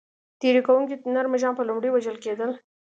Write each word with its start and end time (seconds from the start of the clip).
تېري 0.41 0.61
کوونکي 0.67 0.95
نر 1.15 1.25
مږان 1.31 1.53
به 1.57 1.63
لومړی 1.69 1.89
وژل 1.91 2.17
کېدل. 2.25 2.49